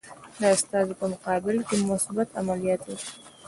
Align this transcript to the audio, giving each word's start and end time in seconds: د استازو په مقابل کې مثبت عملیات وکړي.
د 0.39 0.41
استازو 0.55 0.93
په 1.01 1.05
مقابل 1.13 1.57
کې 1.67 1.75
مثبت 1.91 2.27
عملیات 2.41 2.81
وکړي. 2.87 3.13